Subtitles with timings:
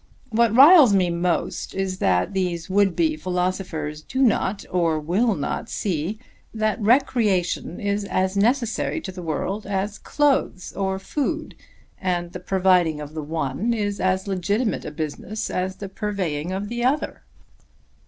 [0.31, 5.69] What riles me most is that these would be philosophers do not or will not
[5.69, 6.17] see
[6.55, 11.53] that recreation is as necessary to the world as clothes or food,
[11.99, 16.67] and the providing of the one is as legitimate a business as the purveying of
[16.67, 17.21] the other."